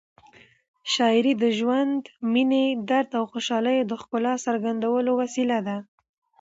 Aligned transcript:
شاعري 0.93 1.33
د 1.43 1.45
ژوند، 1.57 2.01
مینې، 2.33 2.65
درد 2.89 3.09
او 3.19 3.23
خوشحالیو 3.31 3.87
د 3.89 3.93
ښکلا 4.01 4.33
څرګندولو 4.45 5.11
وسیله 5.21 5.57
ده. 5.67 5.77